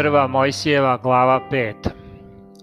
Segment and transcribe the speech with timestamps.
[0.00, 1.74] Prva Mojsijeva glava 5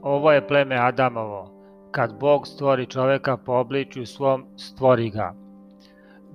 [0.02, 1.52] Ovo je pleme Adamovo,
[1.92, 5.34] kad Bog stvori čoveka po obličju svom, stvori ga.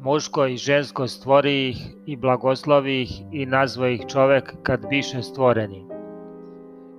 [0.01, 1.77] Muško i žensko stvori ih
[2.07, 5.87] i blagoslovi ih i nazvo ih čovek kad biše stvoreni.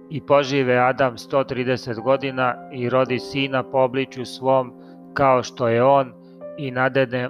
[0.09, 4.73] I požive Adam 130 godina i rodi sina po obličju svom
[5.13, 6.13] kao što je on
[6.58, 7.30] i nadene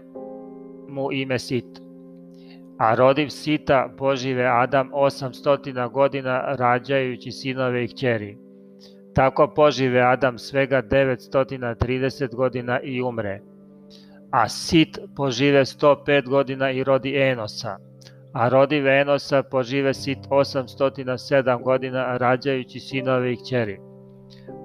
[0.89, 1.82] mu ime Sit
[2.77, 8.37] a rodiv Sita požive Adam 800 godina rađajući sinove i kćeri.
[9.15, 13.41] Tako požive Adam svega 930 godina i umre.
[14.31, 17.77] A Sit požive 105 godina i rodi Enosa.
[18.33, 23.79] A rodiv Enosa požive Sit 807 godina rađajući sinove i kćeri.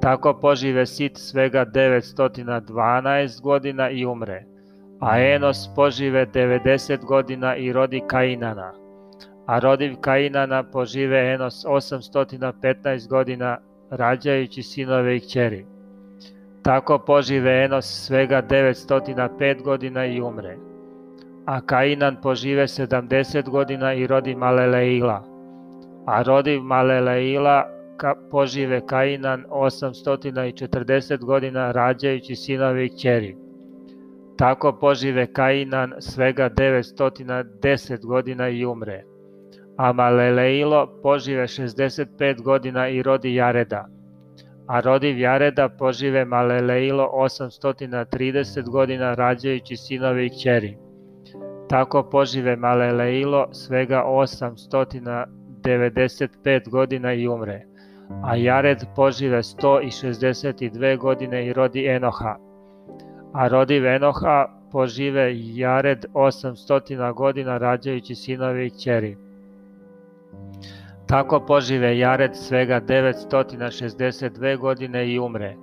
[0.02, 4.57] Tako požive Sit svega 912 godina i umre
[5.00, 8.72] a Enos požive 90 godina i rodi Kainana.
[9.46, 13.58] A rodiv Kainana požive Enos 815 godina
[13.90, 15.66] rađajući sinove i kćeri.
[16.62, 20.56] Tako požive Enos svega 905 godina i umre.
[21.46, 25.24] A Kainan požive 70 godina i rodi Maleleila.
[26.06, 27.64] A rodiv Maleleila
[27.96, 33.47] ka, požive Kainan 840 godina rađajući sinove i kćeri
[34.38, 39.04] Tako požive Kainan svega 910 godina i umre.
[39.76, 43.86] A Maleleilo požive 65 godina i rodi Jareda.
[44.68, 50.76] A rodiv Jareda požive Maleleilo 830 godina rađajući sinove i kćeri.
[51.68, 57.62] Tako požive Maleleilo svega 895 godina i umre.
[58.24, 62.47] A Jared požive 162 godine i rodi Enoha
[63.38, 69.16] a rodi Venoha požive Jared 800 godina rađajući sinove i kćeri.
[71.06, 75.56] Tako požive Jared svega 962 godine i umre.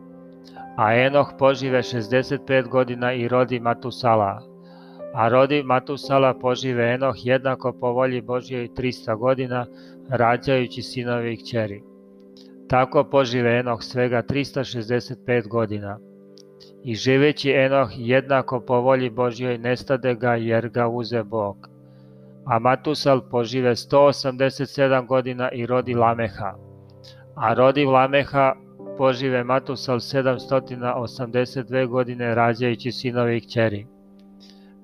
[0.78, 4.42] A Enoh požive 65 godina i rodi Matusala.
[5.14, 9.66] A rodi Matusala požive Enoh jednako po volji Božjoj 300 godina
[10.10, 11.84] rađajući sinove i kćeri.
[12.70, 16.00] Tako požive Enoh svega 365 godina
[16.88, 21.70] i živeći Enoh jednako po volji Božjoj nestade ga jer ga uze Bog.
[22.46, 26.54] A Matusal požive 187 godina i rodi Lameha.
[27.36, 28.54] A rodi Lameha
[28.98, 33.88] požive Matusal 782 godine rađajući sinovi i kćeri.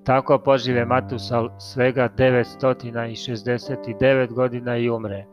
[0.04, 5.26] Tako požive Matusal svega 969 godina i umre.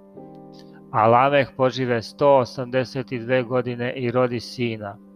[0.93, 5.08] A Lameh požive 182 godine i rodi sina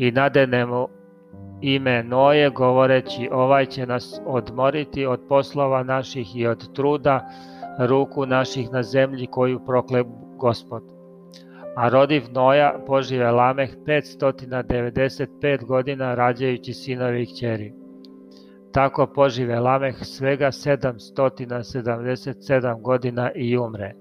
[0.00, 0.88] i nadenemo
[1.60, 7.28] ime Noje, govoreći ovaj će nas odmoriti od poslova naših i od truda
[7.78, 10.04] ruku naših na zemlji koju prokle
[10.36, 10.82] Gospod.
[11.76, 17.72] A rodiv Noja požive Lameh 595 godina rađajući sinovi i kćeri.
[18.72, 23.94] Tako požive Lameh svega 777 godina i umre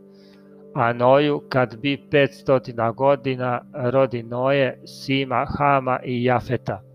[0.73, 6.88] a Noju kad bi 500 godina rodi Noje, Sima, Hama i Jafeta.